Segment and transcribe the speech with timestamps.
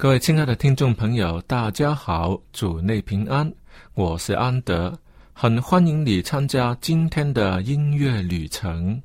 [0.00, 3.52] 各位亲爱的听众朋友，大家好，主内平安，
[3.94, 4.96] 我是安德，
[5.32, 9.02] 很欢迎你参加今天的音乐旅程。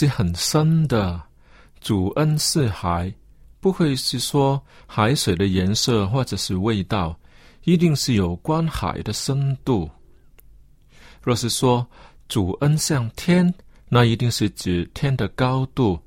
[0.00, 1.22] 是很深的，
[1.82, 3.12] 主恩是海，
[3.60, 7.14] 不会是说海水的颜色或者是味道，
[7.64, 9.90] 一定是有关海的深度。
[11.22, 11.86] 若是说
[12.30, 13.52] 主恩像天，
[13.90, 16.00] 那一定是指天的高度，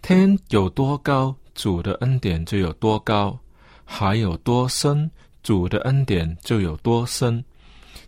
[0.00, 3.38] 天有多高，主的恩典就有多高；
[3.84, 5.10] 海有多深，
[5.42, 7.44] 主的恩典就有多深。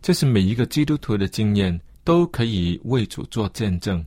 [0.01, 4.03] 这是每一个基督徒的经验，都可以为主做见证。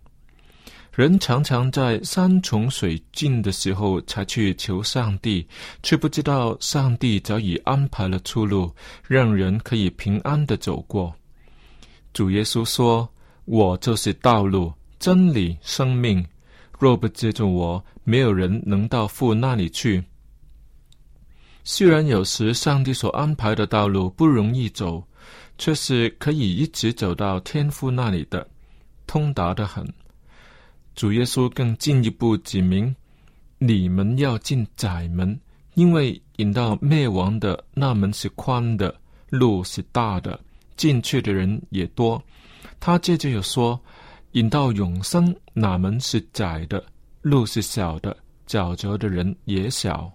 [0.98, 5.48] 人常常在山穷水尽的时候才去求上帝，
[5.84, 8.74] 却不知道上帝早已安排了出路，
[9.08, 11.14] 让人可以平安的走过。
[12.14, 13.08] 主耶稣说
[13.46, 16.26] ：“我就是道路、真理、生命，
[16.80, 20.04] 若不接住我，没有人能到父那里去。”
[21.64, 25.08] 虽然有时上帝所安排的道路不容易走，
[25.60, 28.50] 却是可以一直走到天父那里的，
[29.06, 29.88] 通达的很。
[30.98, 32.94] 主耶稣更进一步指明：
[33.60, 35.40] 你们要进窄门，
[35.76, 39.00] 因为引到灭亡的那门是宽的，
[39.30, 40.40] 路是大的，
[40.76, 42.20] 进去的人也多。
[42.80, 43.80] 他接着又说：
[44.32, 46.84] 引到永生那门是窄的，
[47.22, 48.18] 路是小的，
[48.48, 50.12] 找着的人也小。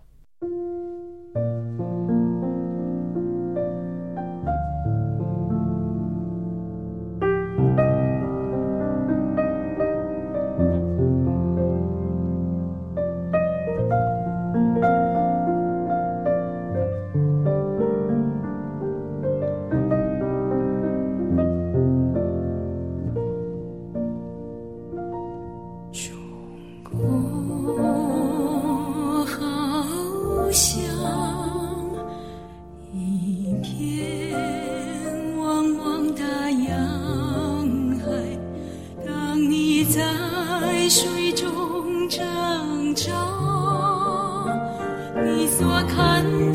[45.64, 46.51] 我看，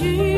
[0.00, 0.29] 去。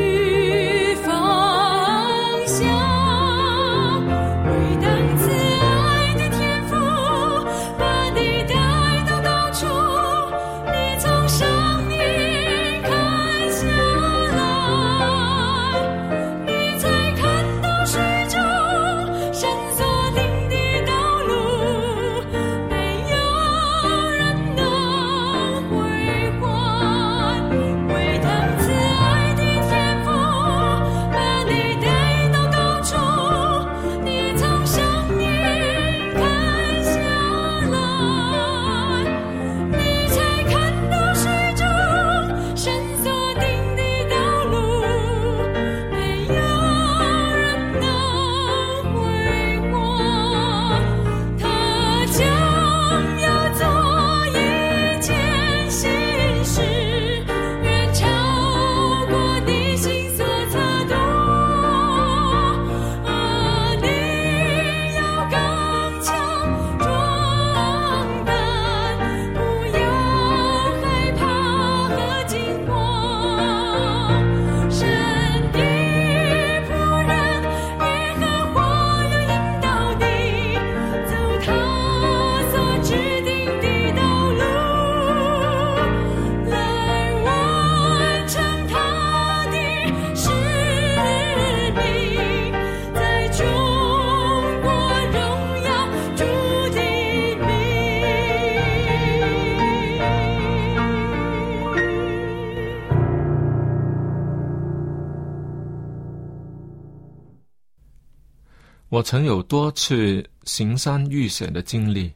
[108.93, 112.13] 我曾有多次行山遇险的经历，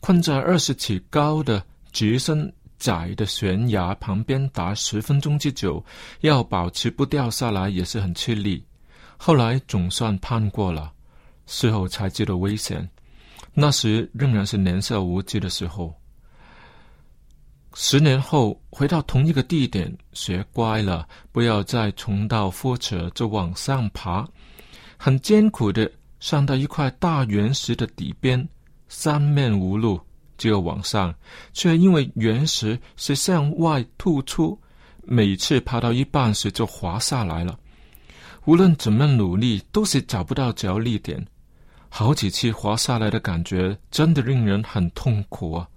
[0.00, 5.82] 困在二十尺高的直升窄的悬崖旁边达十分钟之久，
[6.20, 8.62] 要保持不掉下来也是很吃力。
[9.16, 10.92] 后来总算攀过了，
[11.46, 12.86] 事后才知道危险。
[13.54, 15.90] 那时仍然是年少无知的时候。
[17.72, 24.28] 十年后回到同一个地点，学乖了，不要再重蹈覆辙，就往上爬。
[24.96, 28.48] 很艰苦的上到一块大原石的底边，
[28.88, 30.00] 三面无路，
[30.38, 31.14] 只有往上，
[31.52, 34.58] 却因为原石是向外突出，
[35.02, 37.58] 每次爬到一半时就滑下来了。
[38.46, 41.26] 无论怎么努力，都是找不到着力点。
[41.88, 45.68] 好几次滑下来的感觉，真的令人很痛苦啊！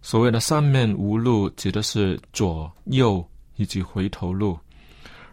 [0.00, 4.58] 所谓的三面无路，指的是左右以及回头路，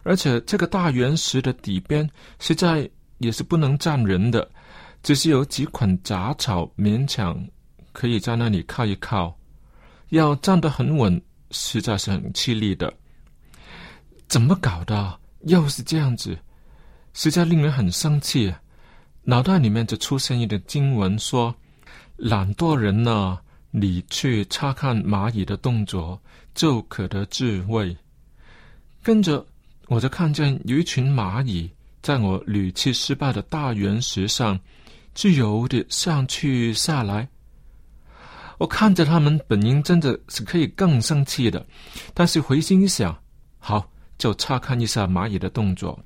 [0.02, 2.90] 而且这个大原石的底边是在
[3.20, 4.46] 也是不能站人的，
[5.02, 7.42] 只是有几捆杂草勉强
[7.92, 9.34] 可以在那里靠一靠，
[10.08, 11.22] 要站得很稳，
[11.52, 12.92] 实在是很吃力的。
[14.26, 15.18] 怎么搞的？
[15.42, 16.36] 又是这样子，
[17.14, 18.52] 实在令人很生气。
[19.22, 21.54] 脑袋里面就出现一点经文说
[22.16, 23.38] ：“懒惰人呢？”
[23.72, 26.20] 你去查看蚂蚁的动作，
[26.56, 27.96] 就可得智慧。
[29.00, 29.46] 跟着，
[29.86, 31.70] 我就看见有一群蚂蚁
[32.02, 34.58] 在我屡次失败的大原石上
[35.14, 37.28] 自由的上去下来。
[38.58, 41.66] 我看着他们，本应真的是可以更生气的，
[42.12, 43.16] 但是回心一想，
[43.58, 45.98] 好，就查看一下蚂蚁的动作。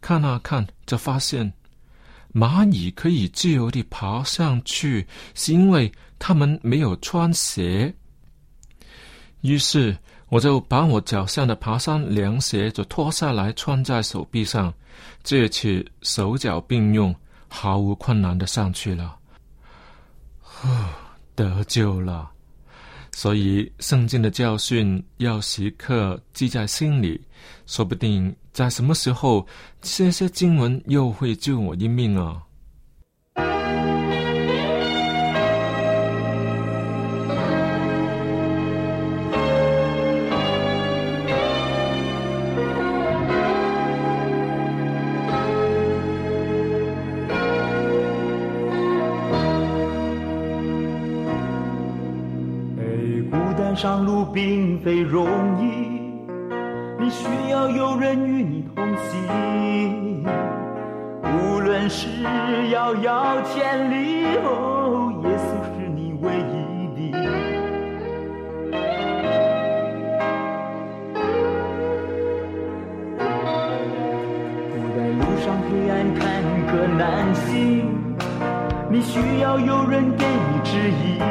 [0.00, 1.52] 看啊看，就发现。
[2.34, 7.92] 蚂蚁可以自由地爬上去，是因为他们没有穿鞋。
[9.40, 9.96] 于是，
[10.28, 14.72] 我就把我脚上的爬山凉鞋就脱下来穿在手臂上，
[15.22, 17.14] 这次手脚并用，
[17.48, 19.16] 毫无困难的上去了。
[21.34, 22.30] 得救了！
[23.12, 27.20] 所以，圣经的教训要时刻记在心里，
[27.66, 28.34] 说不定。
[28.52, 29.46] 在什么时候，
[29.80, 32.42] 这些经文又会救我一命啊？
[53.78, 55.28] 上路并非容
[55.62, 55.62] 易。
[56.98, 60.24] 你需要有人与你同行，
[61.22, 62.08] 无论是
[62.72, 67.16] 遥遥千里，哦，耶稣是你唯一的。
[74.74, 77.86] 不在路上黑暗坎坷难行，
[78.90, 81.22] 你需要有人给你指引，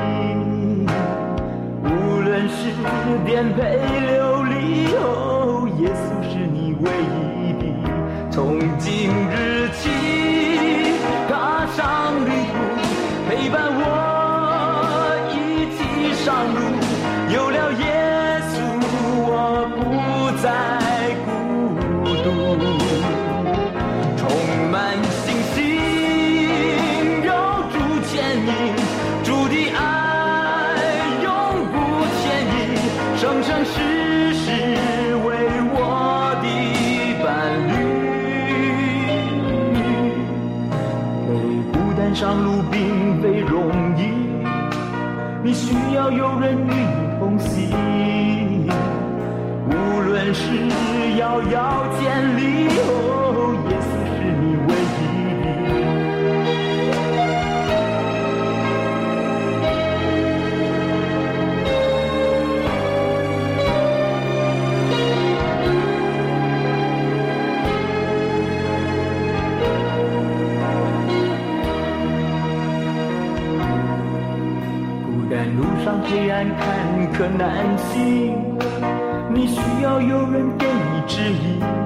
[2.37, 2.69] 人世
[3.25, 3.59] 颠沛
[4.05, 5.67] 流离，哦。
[5.79, 6.85] 耶稣是你唯
[7.17, 7.63] 一的，
[8.29, 9.89] 从今日起，
[11.27, 12.55] 踏上旅途，
[13.27, 13.81] 陪伴我
[15.33, 15.35] 一
[15.77, 15.79] 起
[16.23, 16.59] 上路。
[17.33, 17.81] 有了耶
[18.53, 18.55] 稣，
[19.25, 19.81] 我不
[20.37, 20.45] 再
[21.25, 21.27] 孤
[22.21, 22.25] 独，
[24.15, 24.21] 充
[24.71, 24.77] 满。
[29.77, 29.96] 上
[46.07, 48.65] 要有人与你同行。
[49.67, 50.41] 无论是
[51.17, 52.69] 遥遥千里，
[76.09, 78.33] 黑暗坎坷难行，
[79.33, 81.76] 你需要有人给你指引。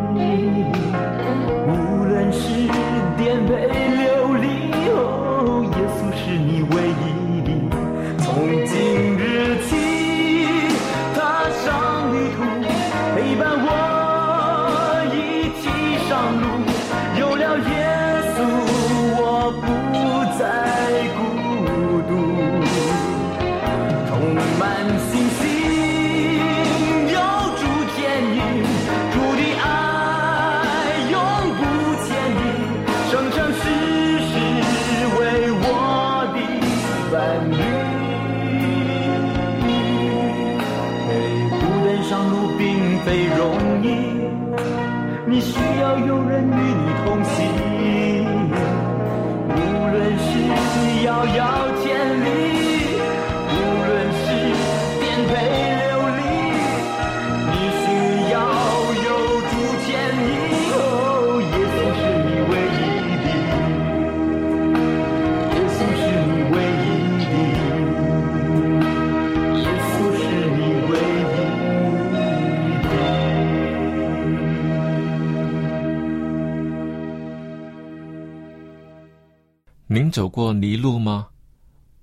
[80.12, 81.28] 走过泥路吗？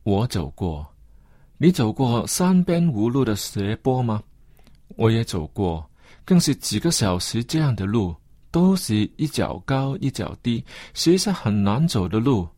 [0.03, 0.87] 我走过。
[1.59, 4.23] 你走过三边无路的斜坡吗？
[4.97, 5.89] 我也走过，
[6.25, 8.15] 更是几个小时这样的路，
[8.51, 12.49] 都是一脚高一脚低，实是很难走的路。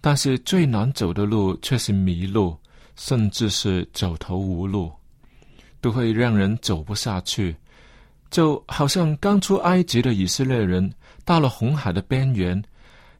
[0.00, 2.56] 但是最难走的路却是迷路，
[2.94, 4.92] 甚至是走投无路，
[5.80, 7.56] 都会让人走不下去。
[8.30, 10.92] 就好像刚出埃及的以色列人，
[11.24, 12.62] 到了红海的边缘。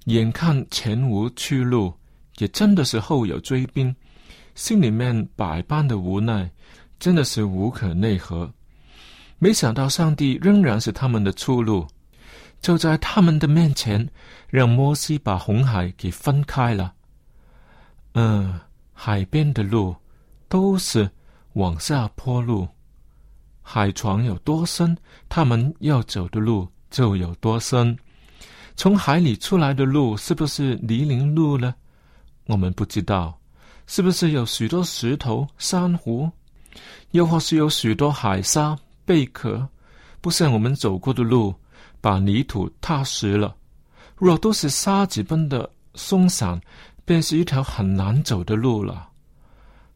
[0.06, 1.92] 眼看前无去路，
[2.38, 3.94] 也真的是后有追兵，
[4.54, 6.48] 心里面百般的无奈，
[6.98, 8.52] 真的是无可奈何。
[9.38, 11.86] 没想到上帝仍然是他们的出路，
[12.60, 14.08] 就在他们的面前，
[14.48, 16.94] 让摩西把红海给分开了。
[18.14, 18.60] 嗯，
[18.92, 19.94] 海边的路
[20.48, 21.10] 都是
[21.54, 22.66] 往下坡路，
[23.60, 24.96] 海床有多深，
[25.28, 27.98] 他们要走的路就有多深。
[28.76, 31.74] 从海里出来的路是不是泥泞路呢？
[32.44, 33.36] 我们不知道，
[33.86, 36.30] 是不是有许多石头、珊瑚，
[37.12, 39.66] 又或是有许多海沙、贝壳，
[40.20, 41.54] 不像我们走过的路，
[42.02, 43.56] 把泥土踏实了。
[44.14, 46.60] 若都是沙子般的松散，
[47.06, 49.08] 便是一条很难走的路了。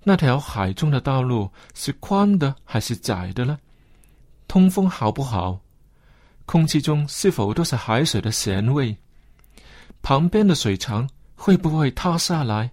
[0.03, 3.59] 那条海中的道路是宽的还是窄的呢？
[4.49, 5.61] 通风好不好？
[6.51, 8.97] 空气中是否都是海水的咸味？
[10.03, 12.69] 旁边的水墙会不会塌下来？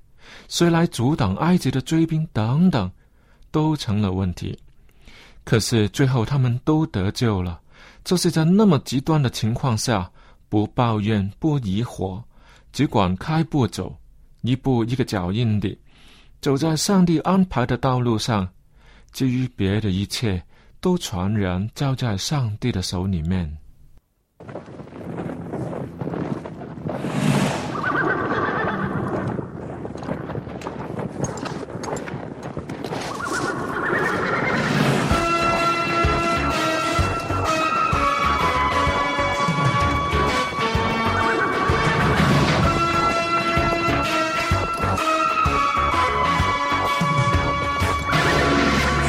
[0.47, 2.27] 谁来阻挡埃及的追兵？
[2.33, 2.91] 等等，
[3.51, 4.57] 都成了问题。
[5.43, 7.61] 可是最后他们都得救了，
[8.03, 10.11] 就是在那么极端的情况下，
[10.49, 12.19] 不抱怨，不疑惑，
[12.73, 13.95] 只管开步走，
[14.41, 15.77] 一步一个脚印的
[16.41, 18.49] 走在上帝安排的道路上。
[19.11, 20.43] 至于别的一切，
[20.81, 23.55] 都全然交在上帝的手里面。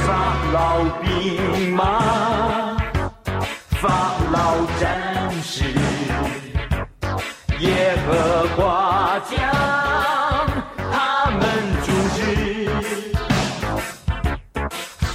[0.07, 2.08] 法老兵马，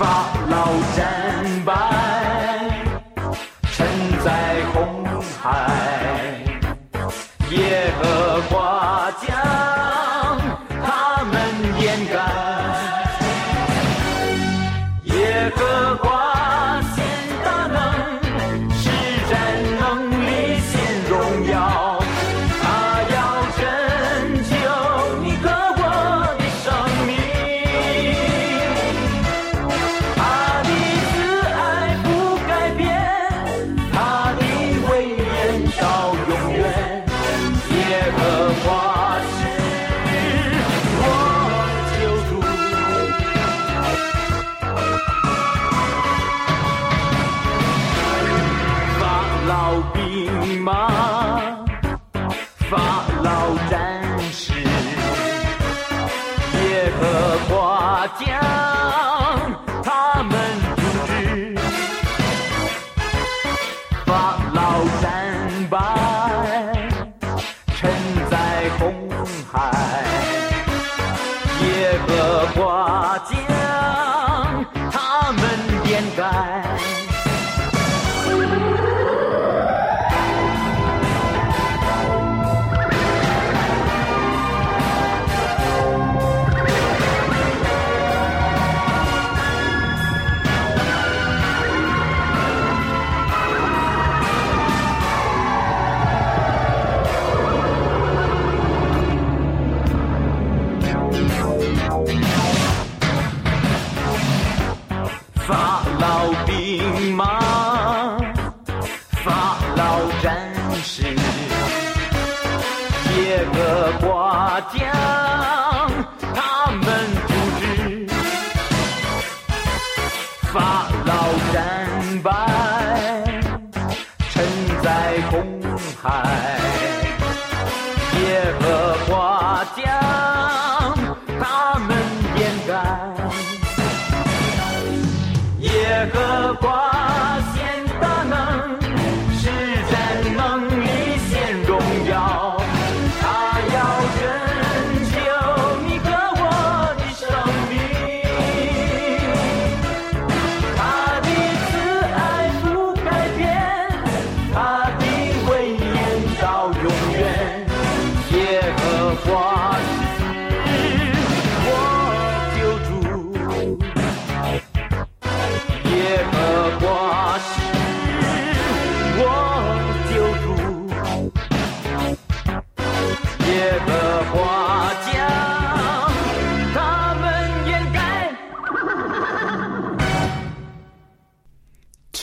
[0.04, 2.03] 法老战败，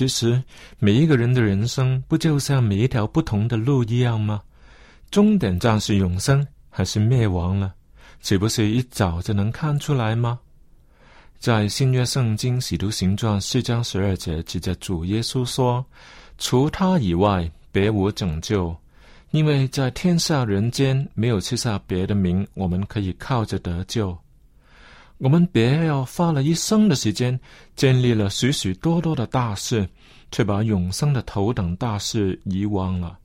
[0.01, 0.43] 其实，
[0.79, 4.41] 每一个人的人生不就像每一条不同的路一样吗？
[5.11, 7.75] 终点站是永生还是灭亡了？
[8.23, 10.41] 岂不是一早就能看出来吗？
[11.39, 15.85] 在新约圣经《使徒行传》四章十二节，指着主耶稣说
[16.39, 18.75] ：“除他以外，别无拯救，
[19.33, 24.17] 因为在天下人间没有吃下别的名，我们可以靠着得救。”
[25.21, 27.39] 我们别要花了一生的时间，
[27.77, 29.87] 建立了许许多多的大事，
[30.31, 33.19] 却把永生的头等大事遗忘了。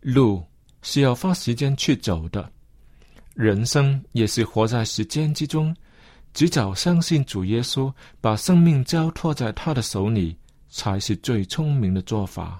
[0.00, 0.42] 路
[0.80, 2.50] 是要花时间去走的，
[3.34, 5.76] 人生也是活在时间之中。
[6.32, 10.34] 只早相信主耶稣，把生命交托在他的手里，
[10.70, 12.58] 才是最聪明的做法。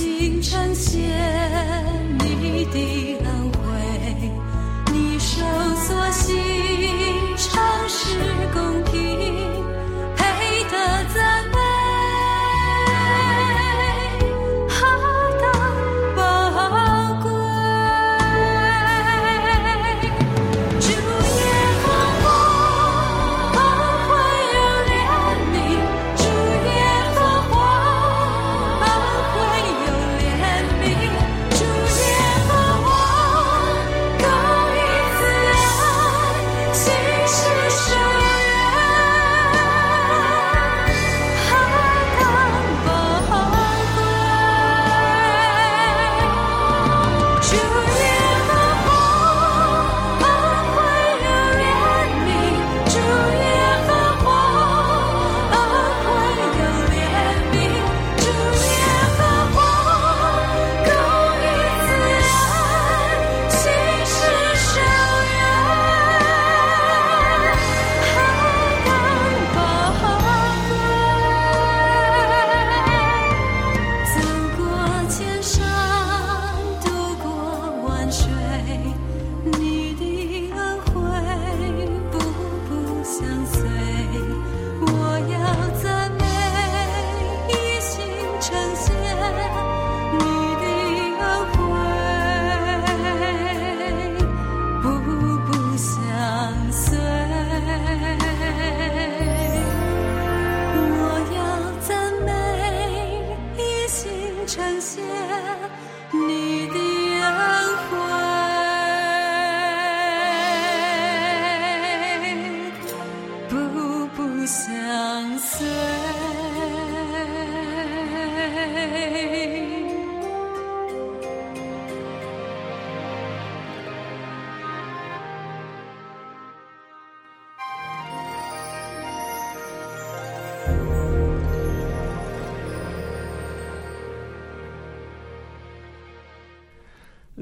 [0.00, 0.98] 星辰写
[2.18, 3.19] 你的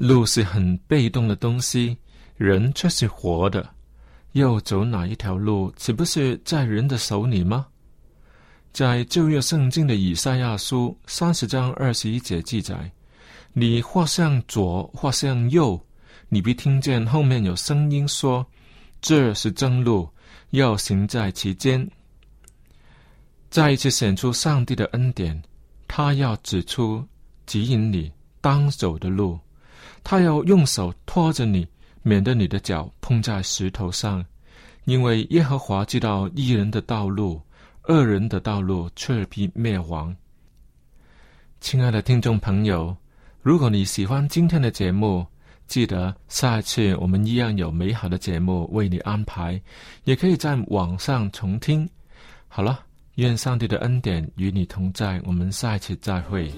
[0.09, 1.95] 路是很被动的东西，
[2.35, 3.69] 人却是活的。
[4.31, 7.67] 要走哪一条路，岂不是在人的手里吗？
[8.73, 12.91] 在旧约圣经的以赛亚书三十章二十一节记载
[13.53, 15.79] ：“你或向左，或向右，
[16.27, 18.43] 你必听见后面有声音说
[19.01, 20.09] ：‘这是正路，
[20.49, 21.87] 要行在其间。’”
[23.51, 25.39] 再一次显出上帝的恩典，
[25.87, 27.05] 他要指出
[27.45, 29.39] 指引你当走的路，
[30.03, 31.67] 他要用手托着你。
[32.01, 34.25] 免得你的脚碰在石头上，
[34.85, 37.41] 因为耶和华知道一人的道路，
[37.89, 40.15] 恶人的道路却必灭亡。
[41.59, 42.95] 亲爱的听众朋友，
[43.41, 45.27] 如果你喜欢今天的节目，
[45.67, 49.61] 记得下一次我们一样有美好的节目为你安排，
[50.05, 51.87] 也可以在网上重听。
[52.47, 52.79] 好了，
[53.15, 56.49] 愿上帝的恩典与你同在，我们下一次再会。